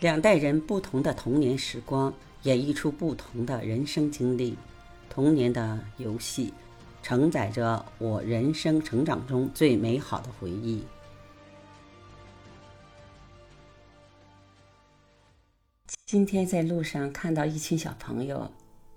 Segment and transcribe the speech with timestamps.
[0.00, 2.14] 两代人不同的童年时光，
[2.44, 4.56] 演绎出不同的人生经历。
[5.10, 6.54] 童年的游戏，
[7.02, 10.84] 承载着我人生成长中最美好的回忆。
[16.06, 18.48] 今天在路上看到一群小朋友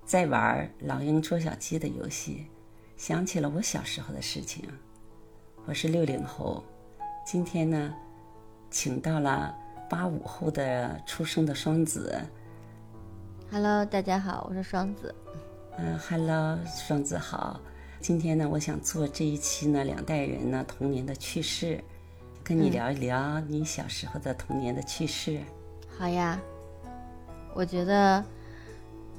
[0.05, 2.45] 在玩老鹰捉小鸡的游戏，
[2.95, 4.69] 想起了我小时候的事情。
[5.65, 6.63] 我是六零后，
[7.25, 7.91] 今天呢，
[8.69, 9.57] 请到了。
[9.91, 12.17] 八五后的出生的双子
[13.51, 15.13] ，Hello，大家好，我是双子。
[15.77, 17.59] 嗯，Hello，双子好。
[17.99, 21.83] 今天呢，我想做这一期呢，两代人呢童年的趣事，
[22.41, 25.41] 跟你聊一聊你小时候的童年的趣事。
[25.99, 26.39] 好呀，
[27.53, 28.23] 我觉得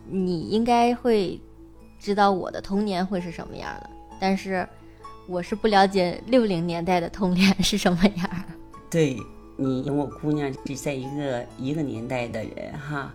[0.06, 1.38] 你应该会
[1.98, 4.66] 知道我的童年会是什么样的，但是
[5.28, 8.44] 我是不了解六零年代的童年是什么样。
[8.90, 9.18] 对。
[9.56, 13.12] 你跟我姑娘是在一个一个年代的人哈，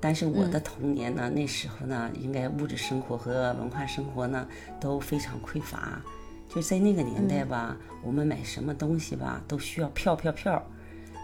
[0.00, 4.46] 但是我的童年呢，那时候呢，应该物质生活和文化生活呢
[4.80, 6.00] 都非常匮乏，
[6.48, 10.62] 就在那个年代吧，我们买什么东西吧都需要票票票，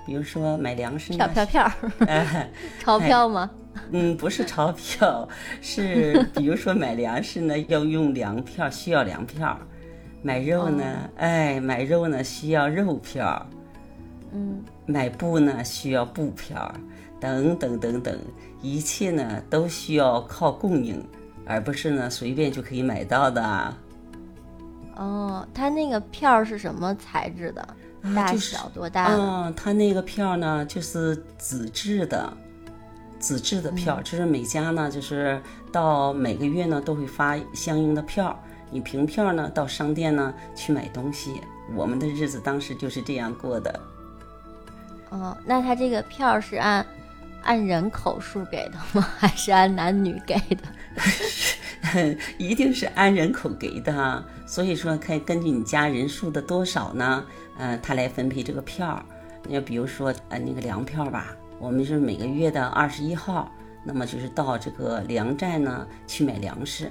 [0.07, 1.71] 比如说买粮食票票票，
[2.07, 3.51] 哎钞票吗？
[3.91, 5.29] 嗯，不是钞票，
[5.61, 9.59] 是比如说买粮食呢要用粮票，需要粮票；
[10.23, 13.45] 买肉呢，哎，买肉呢需要肉票。
[14.35, 16.75] 嗯，买布呢需要布票，
[17.21, 18.19] 等等等等，
[18.61, 21.01] 一切呢都需要靠供应，
[21.47, 23.75] 而不是呢随便就可以买到的。
[24.97, 27.67] 哦，它那个票是什么材质的？
[28.15, 29.15] 大小多大？
[29.15, 32.33] 嗯，它那个票呢就是纸质的，
[33.21, 35.41] 纸质的票，就是每家呢就是
[35.71, 38.37] 到每个月呢都会发相应的票，
[38.71, 41.41] 你凭票呢到商店呢去买东西。
[41.75, 43.81] 我们的日子当时就是这样过的。
[45.15, 46.85] 哦，那他这个票是按
[47.43, 49.07] 按人口数给的吗？
[49.17, 52.17] 还是按男女给的？
[52.37, 54.25] 一定是按人口给的。
[54.45, 57.25] 所以说，可以根据你家人数的多少呢？
[57.59, 59.01] 嗯，他来分配这个票。
[59.47, 61.29] 你比如说，呃，那个粮票吧，
[61.61, 63.53] 我们是每个月的二十一号，
[63.85, 66.91] 那么就是到这个粮站呢去买粮食。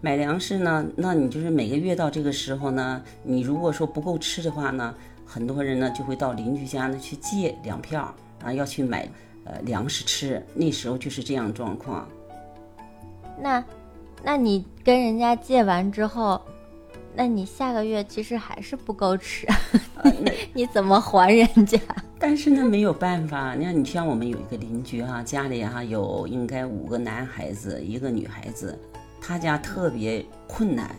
[0.00, 4.94] 买粮食呢，那你就是每个月到这个时候呢，你如果说不够吃的话呢？
[5.24, 9.08] 很多人呢就会到邻居家呢去借粮票，啊要去买
[9.44, 10.44] 呃粮食吃。
[10.54, 12.08] 那时候就是这样状况。
[13.40, 13.64] 那，
[14.22, 16.40] 那你跟人家借完之后，
[17.14, 19.46] 那你下个月其实还是不够吃，
[20.52, 21.78] 你怎么还人家？
[22.18, 28.78] 但是呢没有办法，你看你像我们有一个邻居哈，家里哈有应该五个男孩子一个女孩子，
[29.20, 30.94] 他家特别困难。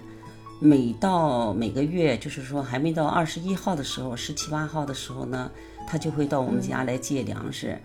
[0.60, 5.52] 每到每个月，就是说还没到二十一号的时候，十七八号的时候呢，
[5.88, 7.78] 他就会到我们家来借粮食。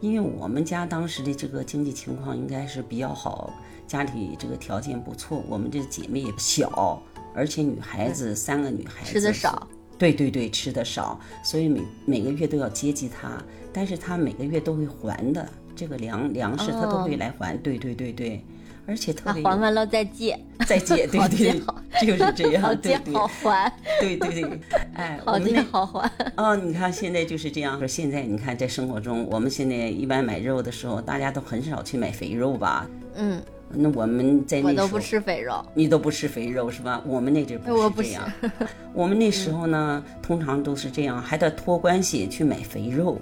[0.00, 3.52] 因为我们家当时的这个经济情况应该是比较好，
[3.86, 5.44] 家里这个条件不错。
[5.46, 7.02] 我们这姐妹也小，
[7.34, 13.36] 而且女孩子三个女孩子吃的少，对对对，吃的少，所以每每个月都要接济她。
[13.72, 17.54] 但是她每个月都会还的，这个粮粮食她都会来还。
[17.58, 18.42] 对对对对。
[18.86, 21.60] 而且特别还完了再借，再借，对对，
[22.06, 24.60] 就是这样，对对，好还，对对对，
[24.94, 26.10] 哎，好借好还。
[26.36, 27.78] 哦，你看现在就是这样。
[27.78, 32.88] 说现在你看在生活中，我们现在一般买肉的时候，大家都很少去买肥肉吧？
[33.14, 33.40] 嗯，
[33.72, 37.02] 那我们在那我都不吃肥肉，你都不吃肥肉是吧？
[37.06, 38.32] 我们那阵不是这样，
[38.92, 43.20] 我们那时候呢，通常都是这样，还得托关系去买肥肉，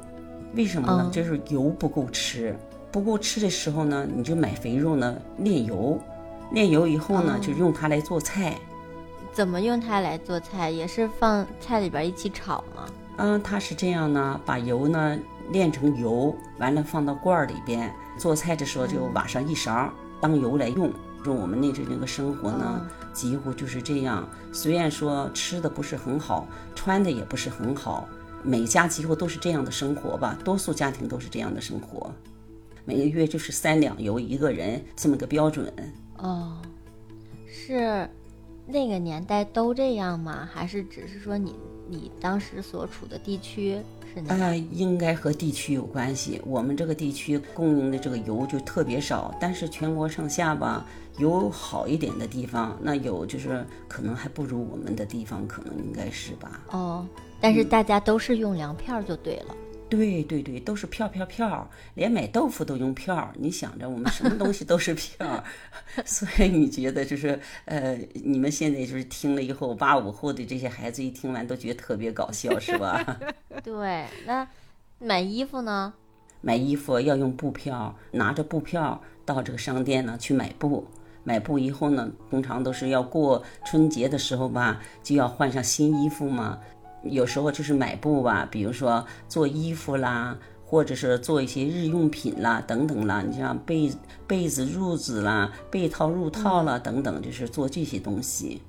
[0.54, 1.10] 为什么呢？
[1.12, 2.56] 就是油不够吃。
[2.90, 5.98] 不够吃的时候呢，你就买肥肉呢炼油，
[6.52, 8.56] 炼油以后呢，就用它来做菜。
[9.32, 10.70] 怎么用它来做菜？
[10.70, 12.86] 也是放菜里边一起炒吗？
[13.18, 15.18] 嗯，它是这样呢，把油呢
[15.50, 20.90] 炼成油，完了放到罐儿里边，做菜的时候就挖上一勺当油来用。
[21.24, 24.26] 就我们那阵那个生活呢，几乎就是这样。
[24.52, 28.08] 虽然说吃的不是很好，穿的也不是很好，
[28.42, 32.10] 每家几乎都是这样的生活吧，多数家庭都是这样的生活。
[32.88, 35.70] 每个月就是三两油一个人这么个标准
[36.16, 36.56] 哦，
[37.46, 38.08] 是
[38.66, 40.48] 那个年代都这样吗？
[40.50, 41.54] 还是只是说你
[41.86, 43.76] 你当时所处的地区
[44.14, 44.34] 是那？
[44.36, 46.40] 呃，应该和地区有关系。
[46.46, 50.86] 我们这个地区供应的这个油就特别少，但是全国上下吧，
[51.18, 56.62] 有好一点的地方，那有就是可能还不如我们的地方，可能应该是吧。
[56.70, 57.06] 哦，
[57.38, 59.54] 但是大家都是用粮票就对了。
[59.88, 63.32] 对对对，都是票票票，连买豆腐都用票。
[63.36, 65.42] 你想着我们什么东西都是票，
[66.04, 73.18] 所以你觉得就是呃，你们现在就是听了以后，八五后的这些孩子一听完都觉得特别搞笑，是吧？
[73.64, 74.46] 对，那
[74.98, 75.94] 买衣服呢？
[76.40, 80.86] 买衣服要用布票，拿着布票到这个商店呢去买布。
[81.24, 86.58] 买布以后呢，通常都是要过春节的时候吧，就要换上新衣服嘛。
[87.02, 93.22] 有时候就是买布吧，比如说做衣服啦，或者是做一些日用品啦，等等啦。
[93.22, 93.92] 你像被
[94.26, 98.62] 被子、褥子啦，被套、褥套啦，等等，就是做这些东西。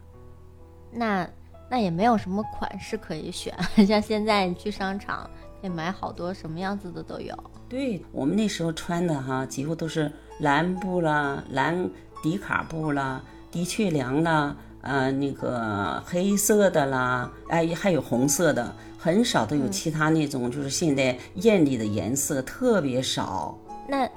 [0.91, 1.27] 那
[1.69, 3.53] 那也没有什么款式可以选，
[3.85, 5.29] 像现在你去商场
[5.61, 7.35] 可以买好多什么样子的都有。
[7.67, 11.89] 对我们那时候穿的哈，几乎都是蓝布啦、蓝。
[12.21, 23.57] 迪卡布啦，的确凉啦，呃，那个黑色的啦，哎，还有红色的，很少都有其他那种，就是现在艳丽的颜色特别少。
[23.87, 24.09] 那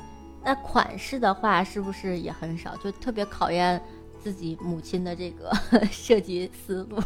[0.45, 2.77] 那款式的话，是不是也很少？
[2.77, 3.83] 就特别考验
[4.23, 5.53] 自己母亲的这个
[5.91, 7.03] 设计思路。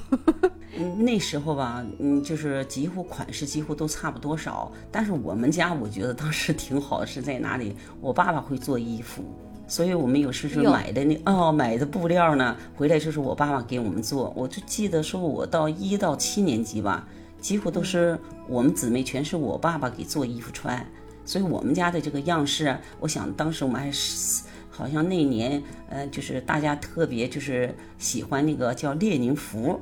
[0.79, 4.71] 嗯，那时候吧，嗯，就是几乎款式几乎都差不多少。
[4.93, 7.75] 但是我们家我觉得当时挺好，是在哪里？
[8.03, 9.25] 我爸爸会做衣服。
[9.69, 14.33] 所以我们有时候买的那哦买的布料呢，回来就是我爸爸给我们做。
[14.37, 17.07] 我就记得说，我到一到七年级吧，
[17.41, 18.19] 几乎都是
[18.49, 20.87] 我们姊妹全是我爸爸给做衣服穿。
[21.25, 29.81] 所以我们家的这个样式，我想当时我们还是好像那年，呃，就是大家特别就是喜欢那个叫列宁服，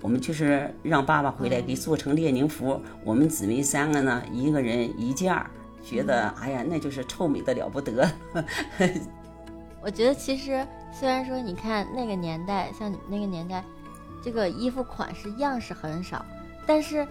[0.00, 2.80] 我们就是让爸爸回来给做成列宁服。
[3.04, 5.50] 我们姊妹三个呢，一个人一件儿，
[5.84, 8.10] 觉得哎呀，那就是臭美的了不得。
[9.86, 13.62] 我觉得其实虽然说你看那个年代，像你们那个年代，
[14.20, 16.26] 这个衣服款式样式很少，
[16.66, 17.06] 但是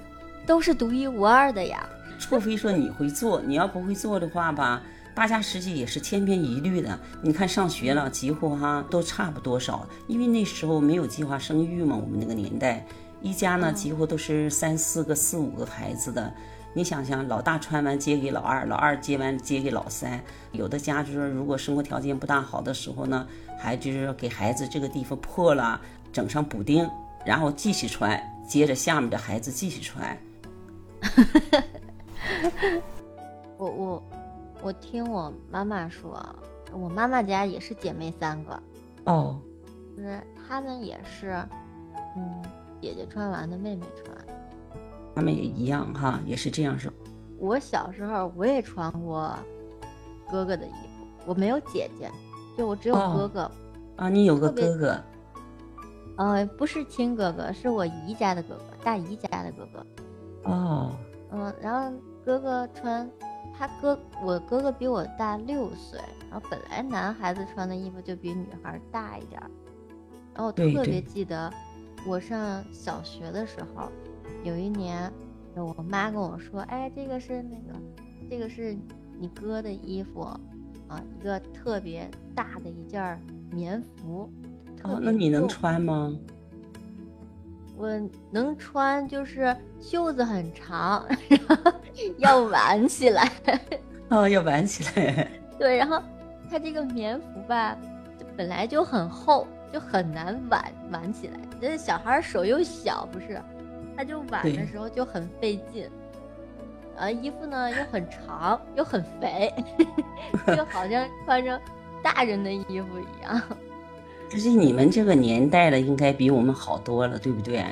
[0.46, 1.88] 都是独一无二的呀。
[2.20, 4.84] 除非说你会做，你要不会做的话吧，
[5.14, 7.00] 大家实际也是千篇一律的。
[7.22, 12.86] 你看上学了，几乎哈都差不多少，因为那时候没有计划生育嘛，我们那个年代，
[13.22, 16.30] 一家呢几乎都是三四个、四五个孩子的。
[16.76, 20.22] 你想想，老大穿完接给老二，老二接完接给老三。
[20.52, 23.26] 有的家就是如果生活条件不大好的时候呢，
[23.58, 25.80] 还就是给孩子这个地方破了，
[26.12, 26.86] 整上补丁，
[27.26, 30.18] 然后继续穿，接着下面的孩子继续穿。
[33.58, 34.04] 我我
[34.62, 36.22] 我听我妈妈说，
[36.74, 38.62] 我妈妈家也是姐妹三个。
[39.06, 39.40] 哦，
[39.96, 41.42] 就是她们也是，
[42.18, 42.44] 嗯，
[42.82, 44.25] 姐姐穿完的妹妹穿。
[45.16, 46.92] 他们也一样哈，也是这样说。
[47.40, 49.34] 我小时候我也穿过
[50.30, 52.12] 哥哥的衣服，我没有姐姐，
[52.58, 53.50] 就我只有哥哥。
[53.96, 55.02] 啊，你有个哥哥？
[56.18, 59.86] 呃，不是亲哥哥，是我姨家的哥哥，大姨家的哥哥。
[60.52, 60.92] 哦。
[61.32, 63.10] 嗯，然后哥哥穿，
[63.58, 65.98] 他哥我哥哥比我大六岁，
[66.30, 69.50] 然后本来男孩子穿的衣服就比女孩大一点儿，
[70.34, 71.52] 然后我特别记得
[72.06, 73.90] 我上小学的时候。
[74.46, 75.12] 有一年，
[75.56, 77.80] 我妈跟我说：“哎，这个是那个，
[78.30, 78.78] 这个是
[79.18, 80.22] 你哥的衣服，
[80.88, 83.20] 啊，一个特别大的一件
[83.52, 84.30] 棉服。
[84.84, 86.16] 哦，那你能穿吗？
[87.76, 87.90] 我
[88.30, 91.74] 能穿，就是袖子很长，然后
[92.20, 93.32] 要挽起来。
[94.10, 95.28] 哦，要挽起来。
[95.58, 96.00] 对，然后
[96.52, 97.76] 它这个棉服吧，
[98.38, 101.40] 本来就很厚，就很难挽挽起来。
[101.60, 103.42] 这小孩手又小，不是？”
[103.96, 105.90] 他就挽的时候就很费劲，
[106.96, 109.54] 呃，衣服呢又很长又很肥，
[110.56, 111.60] 就好像穿着
[112.04, 113.42] 大人的衣服一样。
[114.32, 117.64] 可是你们这个年代的应该比我们好多了，对不对？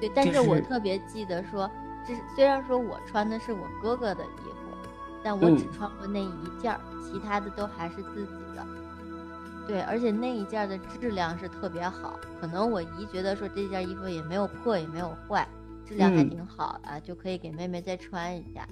[0.00, 1.70] 对，但是我特别记得说，
[2.06, 4.88] 这虽然说我穿的是我哥哥的衣服，
[5.22, 8.66] 但我只穿过那一件儿，其他的都还是自己的。
[9.66, 15.46] 对，而且那一件的质量是特别好，可能我姨觉得说这件衣服也没有破也没有坏，
[15.86, 18.66] 质量还挺好的，就可以给妹妹再穿一下。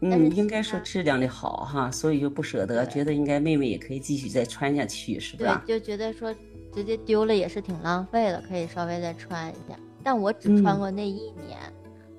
[0.00, 5.62] 嗯，应该说质量的好哈，所以就不舍得，觉得应该妹妹也可以继续再穿下去，是吧？
[5.66, 6.34] 对，就觉得说
[6.72, 9.78] 直接丢了也是挺浪费的，可以稍微再穿一下。
[10.02, 11.58] 但我只穿过那一年，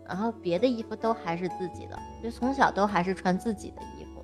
[0.08, 4.24] 然后别的衣服都还是自己的，就从小都还是穿自己的衣服。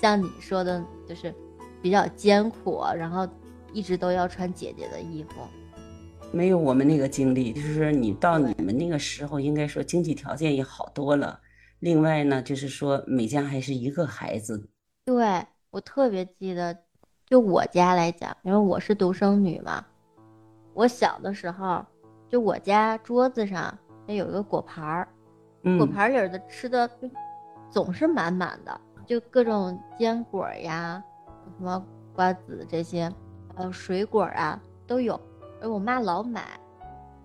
[0.00, 1.34] 像你说的，就是。
[1.86, 3.24] 比较艰苦，然后
[3.72, 5.34] 一直都要穿姐姐的衣服，
[6.32, 7.52] 没有我们那个经历。
[7.52, 11.38] 就是你到你们那个时候，应该说经济条件也好多了。
[11.78, 14.68] 另外呢，就是说每家还是一个孩子。
[15.04, 15.40] 对
[15.70, 16.76] 我特别记得，
[17.24, 19.86] 就我家来讲，因为我是独生女嘛，
[20.74, 21.86] 我小的时候，
[22.28, 23.78] 就我家桌子上
[24.08, 25.08] 那有一个果盘儿，
[25.78, 26.90] 果盘里的吃的
[27.70, 31.00] 总是满满的，就各种坚果呀。
[31.58, 31.84] 什么
[32.14, 33.12] 瓜子这些，
[33.54, 35.20] 呃，水果啊都有。
[35.60, 36.42] 而我妈老买，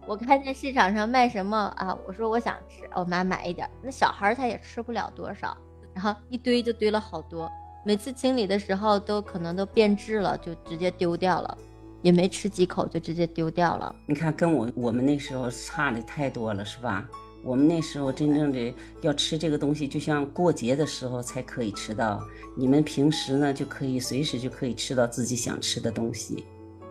[0.08, 3.70] 我看见市场上卖什么啊，我说我想吃，我妈买一点。
[3.82, 5.56] 那小孩他也吃不了多少，
[5.94, 7.52] 然后一堆就堆了好多，
[7.86, 11.58] 每次清理的时候都可能都变质了，就直接丢掉了，
[12.02, 13.94] 也没吃几口就直接丢掉了。
[14.06, 17.06] 你看，跟我我们那时候差的太多了，是吧？
[17.44, 22.22] 我们那时候真正的要吃这个东西，就像过节的时候才可以吃到，
[22.56, 26.46] 你们平时呢就可以随时就可以吃到自己想吃的东西，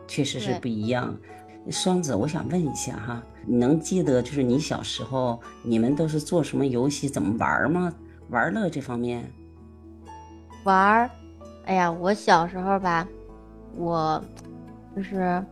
[0.07, 1.17] 确实是不一样。
[1.71, 7.93] 双子，我想问一下哈，你能记得就是你小时候你们都是做什么游戏，怎么玩儿吗？
[8.31, 9.31] 玩乐这方面，
[10.65, 11.11] 玩儿，
[11.67, 13.07] 哎呀，我小时候吧，
[13.77, 14.25] 我
[14.97, 15.45] 就是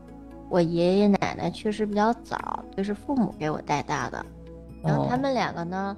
[0.49, 4.25] 我爷爷奶奶去世比较早，就是父母给我带大的。
[4.83, 5.97] 然后他哦们两个呢，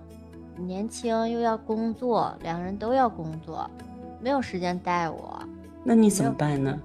[0.57, 3.69] 年轻又要工作，两个人都要工作，
[4.21, 5.41] 没有时间带我，
[5.85, 6.81] 那你怎么办呢？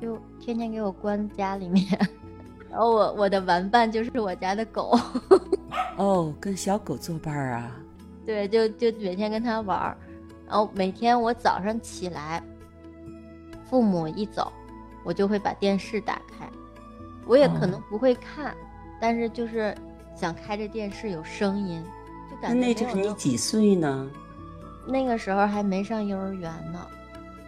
[0.00, 1.84] 就天天给我关家里面。
[2.70, 4.96] 然后我我的玩伴就是我家的狗，
[5.98, 7.76] 哦，跟小狗作伴儿啊？
[8.24, 9.96] 对，就就每天跟他玩儿。
[10.46, 12.42] 然后每天我早上起来，
[13.64, 14.52] 父母一走，
[15.04, 16.48] 我就会把电视打开。
[17.26, 18.54] 我也可能哦不会看，
[19.00, 19.76] 但是就是
[20.20, 21.82] 想开着电视有声音，
[22.30, 24.06] 就感觉那阵儿你几岁呢？
[24.86, 26.86] 那个时候还没上幼儿园呢。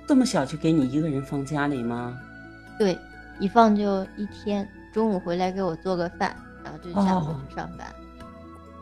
[0.07, 2.19] 这么小就给你一个人放家里吗？
[2.79, 2.99] 对，
[3.39, 7.87] 一放就一天，中午回来给我做个饭，然后就下午哦去上班。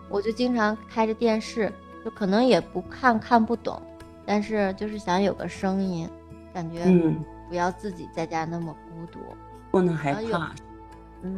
[0.09, 1.73] 我就经常开着电视，
[2.04, 3.82] 就可能也不看看不懂，
[4.25, 6.09] 但是就是想有个声音，
[6.54, 9.18] 感觉嗯，不要自己在家那么孤独。
[9.73, 10.52] 不能害怕。
[11.23, 11.37] 嗯，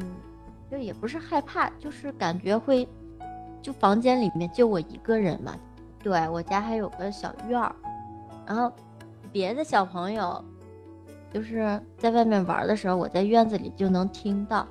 [0.73, 2.89] 就也不是害怕，就是感觉会，
[3.61, 5.55] 就房间里面就我一个人嘛。
[6.03, 7.77] 对我家还有个小院儿，
[8.47, 8.73] 然后
[9.31, 10.43] 别的小朋友
[11.31, 14.67] 就是在外面玩的时候，我在院子里就能听到，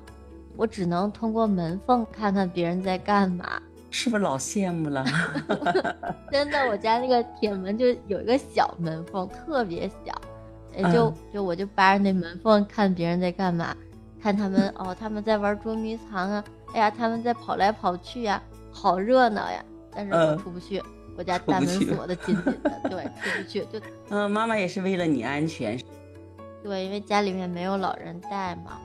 [0.56, 3.62] 我只能通过门缝看看别人在干嘛。
[3.92, 5.04] 是不是老羡慕了？
[6.32, 10.20] 真的，我家那个铁门就有一个小门缝，特别小，
[10.76, 13.76] 也就嗯就我就扒着那门缝看别人在干嘛，
[14.22, 20.80] 看他们哦，他们在玩捉迷藏啊，哎呀，他们在跑来跑去呀，好热闹呀，但是我嗯出不去，
[21.18, 25.76] 我家大门锁的紧紧的，对，出不去，就 嗯，妈妈也是为了你安全。
[26.62, 28.78] 对，因为家里面没有老人带嘛，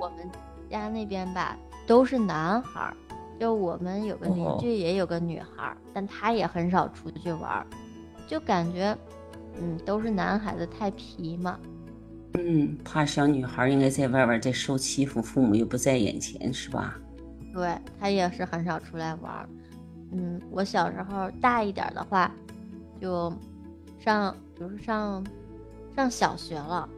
[0.00, 0.30] 我们
[0.70, 1.56] 家那边吧
[1.88, 2.96] 都是男孩儿，
[3.40, 7.66] 就我们有个邻哦居也有个女孩儿，但她也很少出去玩儿，
[8.28, 8.96] 就感觉，
[9.60, 11.58] 嗯，都是男孩子太皮嘛。
[12.34, 16.96] 嗯，怕小女孩应该在外边再受欺负，父母又不在眼前，是吧？
[17.52, 19.48] 对她也是很少出来玩。
[20.12, 22.30] 嗯，我小时候大一点的话，
[23.00, 23.32] 就
[24.00, 25.24] 上，比如说上
[25.94, 26.88] 上小学了，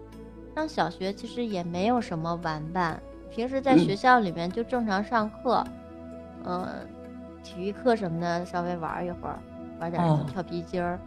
[0.55, 3.01] 上小学其实也没有什么玩伴，
[3.31, 3.79] 平时在嗯。
[3.81, 5.63] 学校里面就正常上课，
[6.45, 6.67] 嗯、
[7.45, 9.39] 体育课什么的稍微玩一会儿，
[9.79, 10.27] 玩点什么哦。
[10.31, 10.99] 跳皮筋儿，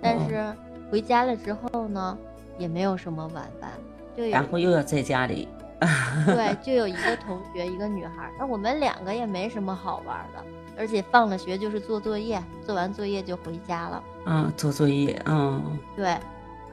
[0.00, 0.26] 但哦。
[0.28, 2.16] 是回家了之后呢，
[2.58, 3.70] 也没有什么玩伴，
[4.16, 5.48] 就然后又要在家里，
[6.26, 10.44] 对，就有一个同学，一个女孩儿，那我们两个也没什么好玩的，
[10.78, 14.02] 而且放了学就是做作业，做完作业就回家了。
[14.24, 16.04] 啊，做作业，嗯，对，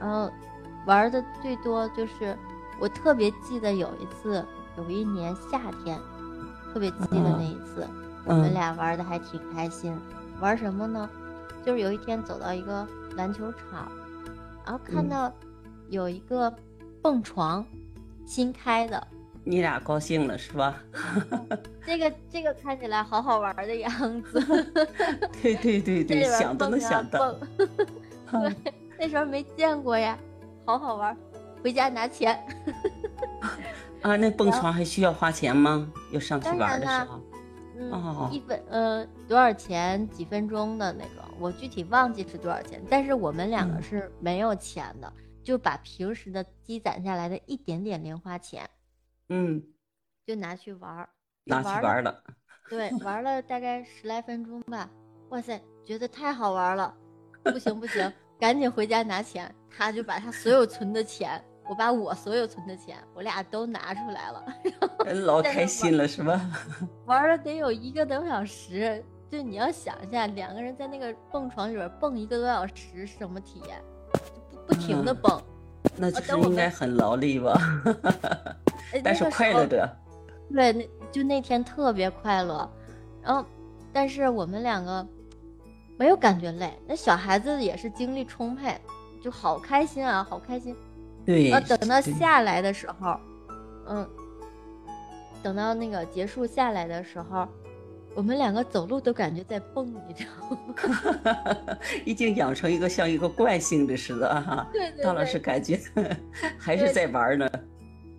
[0.00, 0.30] 然后
[0.86, 2.36] 玩的最多就是
[2.80, 4.44] 我特别记得有一次，
[4.76, 5.98] 有一年夏天，
[6.72, 7.86] 特别记得那一次，
[8.24, 9.96] 我们嗯俩玩的还挺开心。
[10.40, 11.08] 玩什么呢？
[11.64, 12.86] 就是有一天走到一个
[13.16, 13.90] 篮球场，
[14.66, 15.32] 然后看嗯到
[15.90, 16.52] 有一个
[17.02, 17.64] 蹦床，
[18.26, 19.06] 新开的。
[19.46, 20.82] 你俩高兴了是吧？
[21.84, 23.90] 这个这个看起来好好玩的样
[24.22, 24.40] 子，
[25.42, 27.18] 对对对对，想都能想到。
[28.30, 30.18] 蹦 对，那时候没见过呀，
[30.64, 31.14] 好好玩，
[31.62, 32.38] 回家拿钱。
[34.00, 35.92] 啊，那蹦床还需要花钱吗？
[36.10, 37.20] 要上去玩的时候，
[37.78, 45.12] 嗯，哦一分呃多少钱几分钟的那种，我具体忘记是多少钱，但是我们两个嗯是没有钱的，
[45.44, 48.68] 就把平时的积攒下来的一点点零花钱
[49.28, 49.62] 嗯，
[50.26, 51.08] 就拿去玩儿，
[51.44, 52.24] 拿去玩玩了。
[52.68, 54.90] 对，玩了大概十来分钟吧。
[55.28, 56.94] 哇塞，觉得太好玩了，
[57.44, 58.10] 不行不行，
[58.40, 59.54] 赶紧回家拿钱。
[59.70, 64.44] 他就把他所有存的钱，我把我所有存的钱，我俩都拿出来了，
[65.26, 66.40] 老开心了是吧？
[67.06, 69.04] 玩了得有一个多小时。
[69.30, 73.82] 就你要想一下，两个人在那个蹦床里边蹦一个多小时是什么体验？
[74.68, 75.42] 就不不停的嗯蹦，
[75.96, 77.60] 那就是等我们应该很劳力吧？
[78.92, 79.66] 哎 但是快乐。
[79.66, 79.96] 的。
[80.52, 82.68] 对，那就那天特别快乐，
[83.22, 83.44] 然后
[83.92, 85.04] 但是我们两个
[85.96, 88.78] 没有感觉累，那小孩子也是精力充沛，
[89.22, 90.76] 就好开心啊，好开心。
[91.24, 93.18] 对，然后等到下来的时候，
[93.88, 94.08] 嗯，
[95.42, 97.48] 等到那个结束下来的时候，
[98.14, 101.76] 我们两个走路都感觉在蹦，你知道吗？
[102.04, 104.68] 已经养成一个像一个惯性的似的哈。
[104.72, 105.04] 对对。
[105.04, 105.78] 到了是感觉
[106.58, 107.48] 还是在玩呢。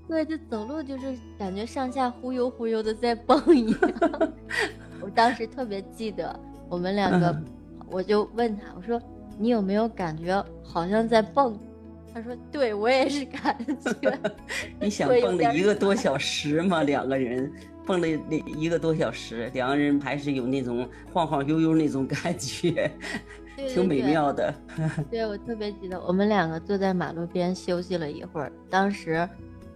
[0.07, 3.79] 对，就走路就是感觉上下忽悠忽悠的在蹦一样。
[5.01, 6.37] 我当时特别记得
[6.69, 7.35] 我们两个，
[7.89, 9.01] 我就问他，我说
[9.39, 11.57] 你有没有感觉好像在蹦？
[12.13, 13.57] 他说对，我也是感
[14.01, 14.17] 觉。
[14.79, 16.83] 你想蹦了一个多小时吗？
[16.83, 17.51] 两个人
[17.85, 22.91] 蹦了那一个多小时，两个人还是有那种晃晃悠悠那种感觉，
[23.55, 24.53] 挺美妙的。
[25.11, 29.27] 对，我特别记得我们两个坐在马路边休息了一会儿，当时。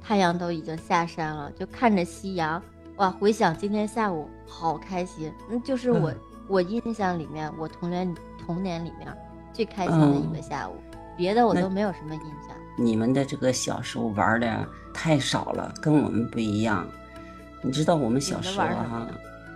[0.02, 2.60] 太阳都已经下山了，就看着夕阳，
[2.96, 3.12] 哇！
[3.12, 5.30] 回想今天下午，好开心。
[5.52, 6.12] 嗯，就是我
[6.48, 9.14] 我印象里面，我童年童年里面
[9.52, 10.76] 最开心的一个下午，
[11.18, 12.56] 别的我都没有什么印象。
[12.78, 16.88] 你们的这个小时候玩的太少了，跟我们不一样。
[17.62, 19.08] 你知道我们小时候哈，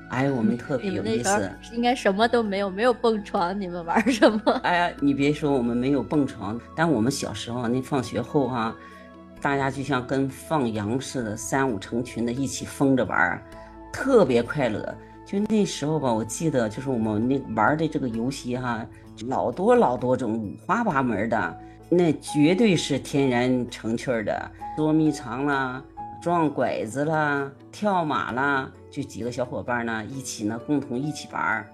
[0.10, 1.52] 哎，我们特别有意思。
[1.72, 4.52] 应该什么都没有，没有蹦床，你们玩什么？
[4.64, 8.76] 哎呀，你别说我们没有蹦床，但我们小时候那放学后哈。
[9.42, 13.42] 大家就像跟放羊似的，三五成群的一起疯着玩儿，
[13.92, 14.96] 特别快乐。
[15.26, 18.86] 就那时候吧，我记得就是我们那玩的这个游戏哈，
[19.28, 21.58] 老多老多种，五花八门的，
[21.90, 24.52] 那绝对是天然成趣的。
[24.78, 25.84] 捉迷藏啦，
[26.24, 31.68] 撞拐子啦，跳马啦，就几个小伙伴呢一起呢共同一起玩儿。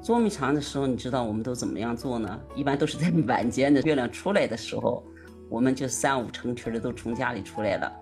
[0.00, 2.40] 捉迷藏的时候，你知道我们都怎么样做呢？
[2.54, 5.02] 一般都是在 晚间的月亮出来的时候。
[5.50, 7.92] 我们就三五成群的都从家里出来了，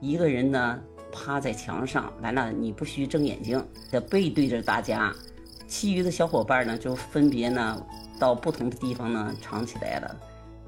[0.00, 0.80] 一个人呢
[1.12, 5.12] 趴在墙上，完了你不许睁眼睛，得背对着大家，
[5.68, 7.80] 其余的小伙伴呢就分别呢
[8.18, 10.16] 到不同的地方呢藏起来了，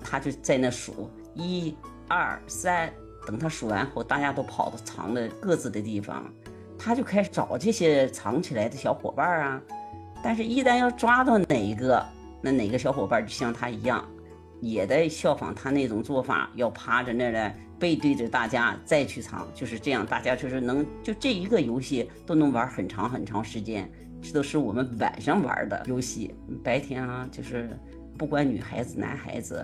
[0.00, 1.74] 他就在那数一
[2.06, 2.92] 二三，
[3.26, 6.24] 等他数完后，大家都跑到藏的各自的地方，
[6.78, 9.62] 他就开始找这些藏起来的小伙伴啊，
[10.22, 12.02] 但是一旦要抓到哪一个，
[12.40, 14.02] 那哪个小伙伴就像他一样。
[14.62, 23.88] 也在效仿他那种做法，要趴着那儿背对着大家再去藏，就是这样，大家就是能就这一个游戏都能玩很长很长时间。
[24.22, 26.34] 这都是我们晚上玩的游戏，
[26.64, 27.78] 白天啊就是
[28.16, 29.62] 不管女孩子男孩子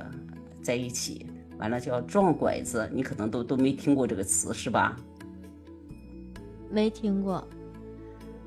[0.63, 1.27] 在一起，
[1.63, 4.97] 完了叫撞拐子，你可能都都没听过这个词是吧？
[6.69, 7.47] 没听过，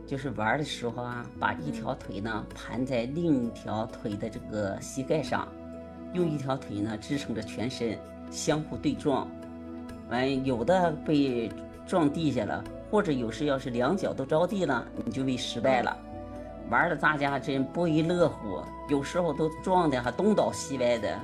[0.06, 5.48] 就是玩的时候啊，把一条腿呢盘在另一条腿的这个膝盖上。
[6.12, 7.98] 用一条腿呢支撑着全身，
[8.30, 9.30] 相互对撞，
[10.10, 11.50] 完有的被
[11.88, 15.98] 撞地下了，或者有时要是两脚都着地了，你就被失败了。
[16.70, 21.18] 玩的大家真不亦乐乎，有时候都撞的还东倒西歪的，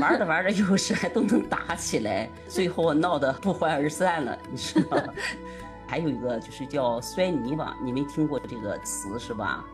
[0.00, 4.96] 玩着玩着有时还都能打起来，最后闹得不欢而散了，你知道？
[5.86, 9.64] 还有一个就是叫摔泥巴，你没听过这个词是吧？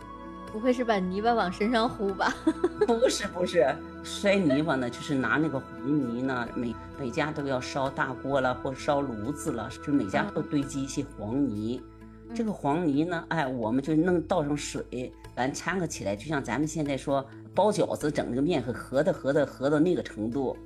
[0.50, 2.34] 不会是把泥巴往身上糊吧？
[2.86, 3.66] 不是不是，
[4.02, 11.82] 摔泥巴呢，就是拿那个红泥呢，每每家都要烧大锅了，或烧炉子了，就每家都堆积一些黄泥。
[12.34, 20.56] 这个黄泥呢，哎，我们就弄倒上水，完掺和起来，就像咱们现在说包饺子整那个面和合的合的合到那个程度。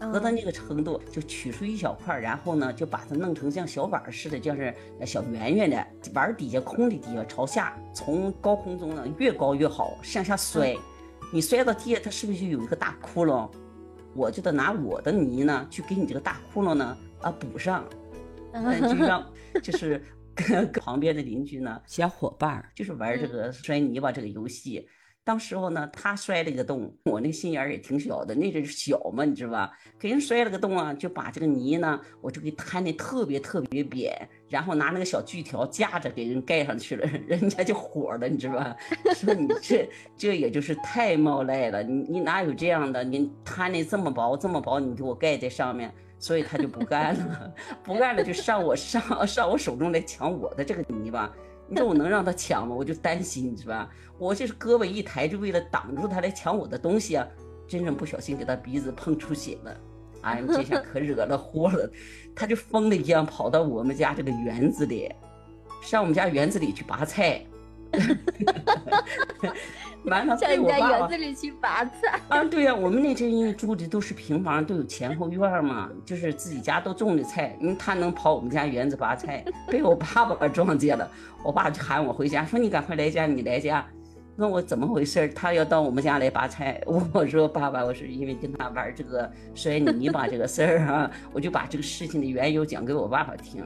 [0.00, 4.72] 合到那个程度，就取出一小块，然后呢，就把它弄成像小碗似的，就是
[5.04, 10.76] 小圆圆的碗底下空的地方朝下，从高空中呢越高越好向下摔，
[11.32, 13.50] 你摔到地下，它是不是就有一个大窟窿？
[14.14, 17.84] 我就得拿我的泥呢去给你这个大窟窿呢啊补上，
[18.88, 19.28] 就让
[19.60, 20.00] 就是
[20.46, 24.88] 跟旁边的邻居呢小伙伴就是玩这个摔泥巴这个游戏。
[25.24, 29.70] 当时候呢，他摔了一个洞，我那心眼儿也挺小的，那阵小嘛，你知道吧？
[29.98, 38.74] 给人摔了个洞啊，就把这个泥呢，我就给摊的特别特别扁，然后拿那个小锯条架着给人盖上去了， 人家就火了，你知道吧？
[39.14, 43.04] 说你这这也就是太冒赖了，你你哪有这样的？
[43.04, 47.52] 你摊的这么薄这么薄，你给我盖在上面，所以他就不干了，
[47.82, 51.32] 不干了就上我上上我手中来抢我的这个泥巴。
[51.68, 52.74] 你说我能让他抢吗？
[52.74, 53.90] 我就担心，你知道吧？
[54.18, 57.26] 我就是胳膊一抬，就为了挡住他来抢我的东西啊！
[57.68, 59.76] 真正不小心给他鼻子碰出血了，
[60.22, 61.90] 哎呀，这下可惹了祸了！
[62.34, 65.12] 他就疯了一样跑到我们家这个园子里，
[65.82, 67.44] 上我们家园子里去拔菜。
[70.04, 72.44] 完了，在我家园子里去拔菜啊！
[72.44, 77.56] 对呀，我们那阵因为住的都是平房，都有前后院嘛，就是自己家都种的菜。
[77.60, 81.10] 因为，他能跑我们家园子拔菜，被我爸爸撞见了。
[81.42, 83.84] 我爸就喊我回家，说你赶快来家，你来家。
[84.36, 85.28] 问我怎么回事？
[85.30, 86.80] 他要到我们家来拔菜。
[86.86, 93.64] 我说爸爸，我是因为跟他玩这个摔泥巴这个事儿啊，我就把这个事情的缘由讲给我爸爸听。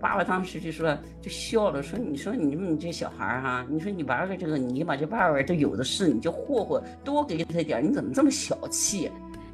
[0.00, 9.10] 爸爸当时就说就笑了，说你说你们你这小孩儿哈，你说你玩个这个，你把这玩玩都有的是，你就霍霍多给他点，你怎么这么小气？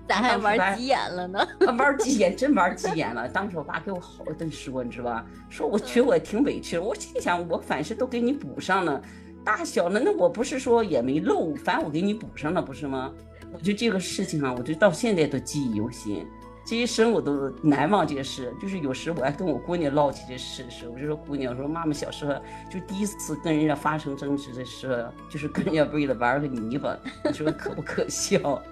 [0.06, 1.46] 咱还玩急眼了呢？
[1.78, 3.26] 玩急眼，真玩急眼了。
[3.28, 5.26] 当时我爸给我好一顿说，你知道吧？
[5.48, 6.76] 说我觉得我挺委屈。
[6.76, 9.00] 我心想，我凡事都给你补上了，
[9.42, 13.10] 大小呢那我不是说也没漏，反正我给你补上了，不是吗？
[13.50, 16.26] 我觉得这个事情啊，我就到现在都记忆犹新，
[16.64, 18.54] 这一生我都难忘这个事。
[18.60, 22.32] 就是有时我还跟我姑娘唠起这事的时候，我就说姑娘，我说妈妈小时候
[22.70, 28.62] 就第一次跟人家发生争执的时候，就是跟人家为了玩个泥巴， 你说可不可笑？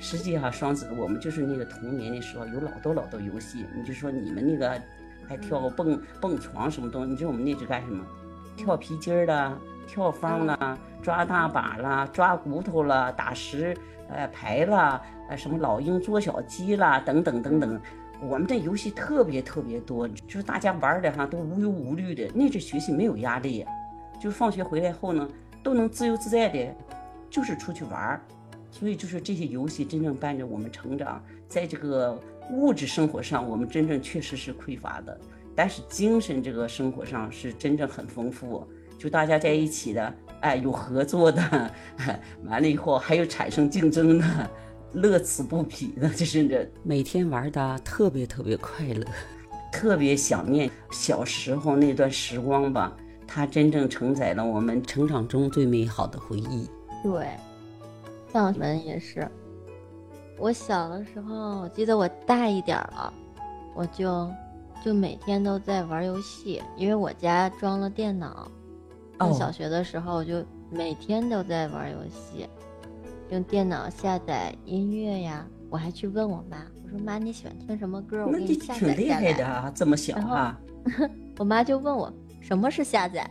[0.00, 3.64] 实际上，双子我们就是那个童年的时候有老多老多游戏。
[3.76, 4.80] 你就说你们那个
[5.28, 7.10] 还跳蹦蹦床什么东西？
[7.10, 8.04] 你知道我们那是干什么？
[8.56, 13.76] 跳皮筋儿的，跳方啦，抓大把啦，抓骨头啦，打石
[14.08, 17.80] 呃牌啦，呃什么老鹰捉小鸡啦，等等等等。
[18.20, 23.66] 我们这游戏特别特别多，就是大家玩的哈都无忧无虑的，那阵学习没有压力，
[24.20, 25.28] 就是放学回来后呢
[25.62, 26.74] 都能自由自在的，
[27.28, 28.20] 就是出去玩儿。
[28.70, 32.18] 所以就是这些游戏真正伴着我们成长，在这个
[32.50, 35.16] 物质生活上，我们真正确实是匮乏的，
[35.54, 38.66] 但是精神这个生活上是真正很丰富。
[38.98, 41.70] 就大家在一起的，哎，有合作的，
[42.44, 44.50] 完了以后还有产生竞争的，
[44.92, 49.04] 乐此不疲的， 就是这每天玩的特别特别快乐，
[49.72, 52.96] 特别想念小时候那段时光吧。
[53.26, 56.68] 它真正承载了我们成长中最美好的回忆。
[57.02, 57.26] 对。
[58.32, 59.26] 像我们也是，
[60.38, 63.12] 我小的时候，我记得我大一点了，
[63.74, 64.28] 我就
[64.84, 68.50] 就每天都在玩游戏，因为我家装了电脑。
[69.18, 72.48] 上小学的时候，我就每天都在玩游戏，
[73.30, 75.46] 用电脑下载音乐呀。
[75.70, 78.26] 我还去问我妈，我说妈，你喜欢听什么歌？
[78.26, 78.94] 我给你下载下来。
[78.94, 80.58] 挺厉害的啊，这么小啊！
[81.38, 83.28] 我妈就问我什么是下载，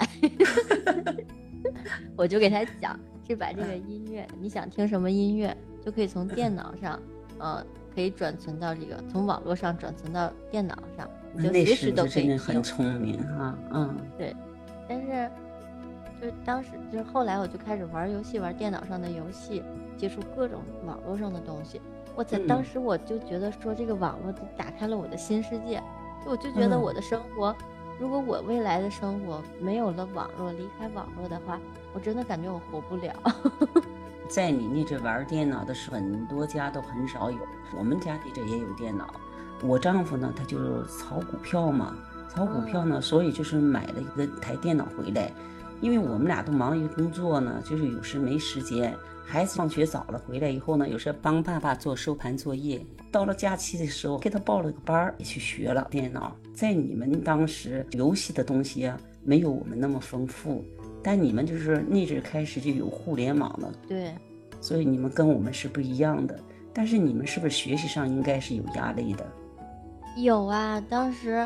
[2.17, 2.99] 我就给她讲。
[3.25, 6.99] 是把这个音乐，你想听什么音乐，就可以从电脑上，
[7.37, 7.65] 呃，
[7.95, 11.09] 可以转存到这个，从网络上转存到电脑上，
[11.41, 12.37] 就随时都可以听。
[12.37, 14.35] 很聪明哈，嗯，对。
[14.89, 15.31] 但是，
[16.23, 19.61] 就当时，就是后来，我就开始玩游戏，玩电脑上的游戏，
[19.97, 21.81] 接触各种网络上的东西。
[22.15, 25.83] 我在当时我就觉得说，这个网络打开了我的新世界，
[26.23, 27.53] 就我就觉得我的生活。
[27.99, 31.59] 如果我未来的生活没有了网络，离开网络的话，
[31.93, 33.13] 我真的感觉我活不了。
[34.29, 37.37] 在你那阵玩电脑的时候，很多家都很少有。
[37.77, 39.13] 我们家那阵也有电脑。
[39.61, 41.93] 我丈夫呢，他就炒股票嘛，
[42.29, 45.29] 炒股票呢，所以就是买了一个台电脑回来。
[45.83, 48.95] 因为我们俩都忙于工作呢，就是有时没时间。
[49.25, 52.81] 孩子放学早了回来以后呢，有时帮爸爸做收盘作业。
[53.11, 56.33] 到了假期的时候，给他报了个班儿，也去学了电脑。
[56.53, 60.63] 在你们当时，游戏的东西啊，没有我们那么丰富。
[61.03, 64.13] 但你们就是那阵开始就有互联网了，对。
[64.61, 66.39] 所以你们跟我们是不一样的。
[66.73, 69.25] 但是你们是不是学习上应该是有压力的？
[70.15, 71.45] 有啊，当时，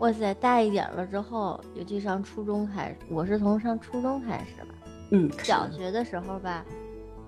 [0.00, 4.74] 哇塞，大一点了之后，尤其上初中开始，我是从上初中开始吧。
[5.10, 5.30] 嗯。
[5.42, 6.64] 小学的时候吧。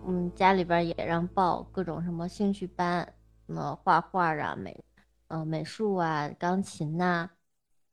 [0.07, 3.07] 嗯，家里边也让报各种什么兴趣班，
[3.47, 4.83] 什么画画啊、美，
[5.29, 7.29] 嗯，美术啊、钢琴呐、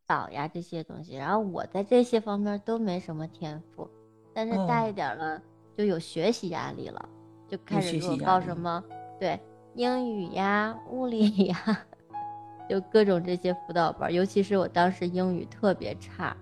[0.08, 1.14] 导呀这些东西。
[1.14, 3.86] 然后我在这些方面都没什么天赋，
[4.34, 5.42] 但是大一点了
[5.78, 7.10] 就有学习压力了，
[7.50, 8.82] 就开始给我报什么
[9.20, 9.38] 对
[9.76, 11.86] 英语呀、物理呀，
[12.70, 14.14] 就各种这些辅导班。
[14.14, 16.36] 尤其是我当时英语特别差，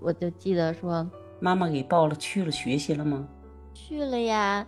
[0.00, 1.08] 我就记得说
[1.40, 3.26] 妈妈给报了，去了学习了吗？
[3.72, 4.66] 去了呀。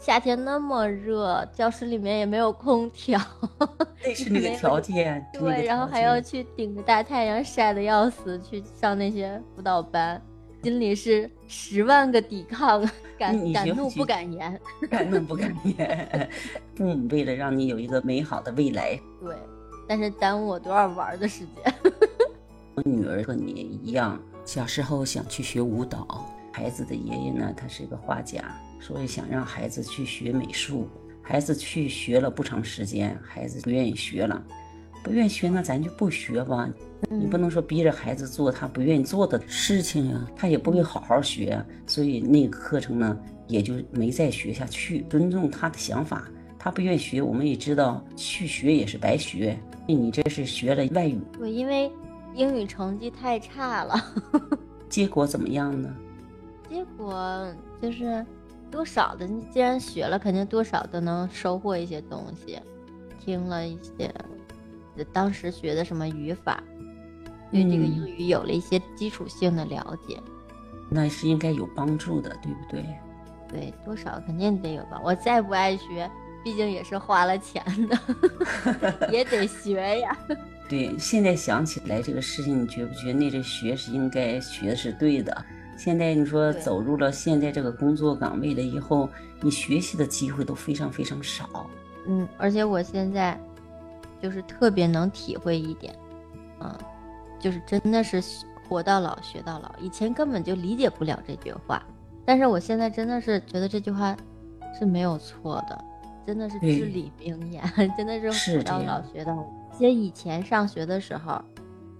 [0.00, 3.20] 夏天那么热，教室里面也没有空调，
[4.04, 5.26] 那是那个条件。
[5.32, 10.22] 对，然后还要去顶着大太阳晒得要死去上那些辅导班，
[10.62, 12.80] 心里是十万个抵抗，
[13.18, 16.30] 敢敢怒不敢言，敢怒不敢言。
[16.76, 19.34] 父母为了让你有一个美好的未来，对，
[19.88, 21.74] 但是耽误我多少玩的时间。
[22.76, 26.30] 我女儿和你一样，小时候想去学舞蹈。
[26.52, 28.44] 孩子的爷爷呢，他是一个画家。
[28.80, 30.88] 所以想让孩子去学美术，
[31.20, 34.40] 孩子去学了不长时间，孩子不愿意学了，
[35.02, 36.68] 不愿意学那咱就不学吧。
[37.10, 41.60] 你不能说逼着孩子做他不愿意做的事情呀，他也不会好好学。
[41.88, 45.04] 所以那个课程呢，也就没再学下去。
[45.10, 49.58] 尊重他的想法，他不愿意学，我们也知道去学也是白学。
[49.86, 51.90] 你这是学了外语，对，因为
[52.34, 53.94] 英语成绩太差了。
[54.88, 55.94] 结果怎么样呢？
[56.68, 58.24] 结果就是。
[58.70, 62.60] 多少的，你既然学了，肯定多少都能收获一些东西。
[63.18, 64.14] 听了一些，
[65.10, 66.62] 当时学的什么语法，
[67.50, 70.20] 对这个嗯英语有了一些基础性的了解。
[70.90, 72.84] 那是应该有帮助的，对不对？
[73.48, 75.00] 对，多少肯定得有吧。
[75.02, 76.10] 我再不爱学，
[76.48, 77.98] 毕竟也是花了钱的，
[79.12, 80.16] 也得学呀。
[80.66, 85.44] 对，现在想起来这个事情，你觉不觉得那这学是应该学的是对的？
[85.76, 89.10] 现在你说走入了现在这个工作岗位了以后，
[89.42, 91.68] 你学习的机会都非常非常少。
[92.06, 93.38] 嗯，而且我现在
[94.22, 95.94] 就是特别能体会一点，
[96.60, 96.74] 嗯，
[97.38, 98.22] 就是真的是
[98.66, 99.70] 活到老学到老。
[99.78, 101.82] 以前根本就理解不了这句话，
[102.24, 104.16] 但是我现在真的是觉得这句话
[104.78, 105.84] 是没有错的，
[106.28, 107.64] 真的是对至理名言，
[107.96, 109.42] 真的是是活到老学到老。
[109.72, 111.40] 其实以前上学的时候，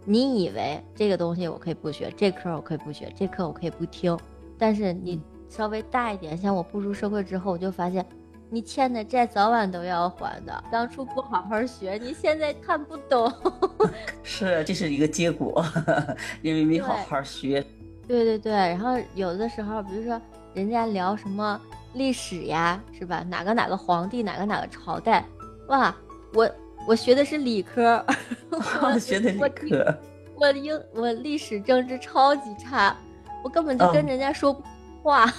[0.05, 4.15] 你以为这个东西我可以不学，这科我可以不学，这课我可以不听，
[4.59, 8.05] 但是你稍微大一点，像我步入社会之后，我就发现。
[8.51, 10.65] 你欠的债早晚都要还的。
[10.73, 13.31] 当初不好好学，你现在看不懂。
[14.25, 15.63] 是，这是一个结果，
[16.41, 17.63] 因为没好好学。
[18.07, 20.19] 对对对，然后有的时候，比如说
[20.55, 21.61] 人家聊什么
[21.99, 23.25] 历史呀，是吧？
[23.29, 25.25] 哪个哪个皇帝，哪个哪个朝代，
[25.67, 25.95] 哇，
[26.33, 26.49] 我
[26.87, 28.03] 我学的是理科，
[28.51, 29.99] 我 学的理我科，
[30.37, 32.97] 我英我历史政治超级差，
[33.43, 34.63] 我根本就跟哦人家说不
[35.03, 35.31] 话。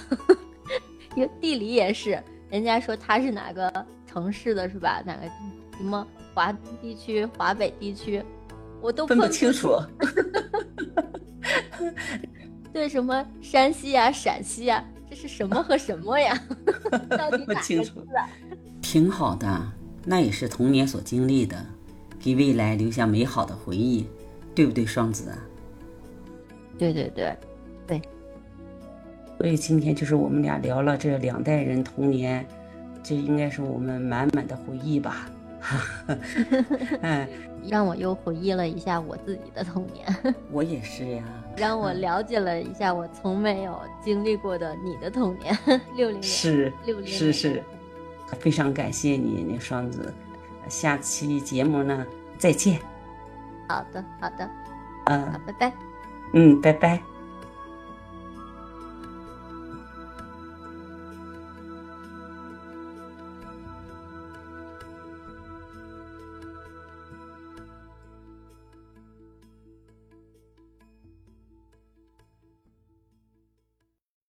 [1.16, 3.72] 因为 地理也是，人家说他是哪个
[4.06, 5.02] 城市的，是吧？
[5.04, 5.22] 哪个
[5.76, 8.22] 什么华东地区、华北地区，
[8.80, 9.76] 我都分不清楚。
[12.72, 16.34] 对，什么山西呀、陕西呀，这是什么和什么呀？
[17.10, 18.26] 到底哪清楚个字啊？
[18.80, 19.72] 挺好的，
[20.04, 21.56] 那也是童年所经历的，
[22.18, 24.06] 给未来留下美好的回忆，
[24.54, 25.30] 对不对，双子
[26.78, 26.92] 对？
[26.94, 27.36] 对对
[27.86, 28.02] 对，
[29.36, 32.46] 所以今天就是我们俩聊了这两代人童年，
[33.02, 35.30] 这应该是我们满满的回忆吧。
[37.02, 37.28] 嗯，
[37.68, 40.06] 让我又回忆了一下我自己的童年，
[40.50, 41.24] 我也是呀。
[41.56, 45.56] 让我了解了一下我从没有经历过的你的童年，
[45.96, 47.62] 六零年，是六零是是，
[48.38, 50.12] 非常感谢你，那双子。
[50.68, 52.06] 下期节目呢，
[52.38, 52.78] 再见。
[53.68, 54.48] 好的好的，
[55.06, 55.72] 嗯好，拜拜。
[56.32, 57.09] 嗯，拜拜。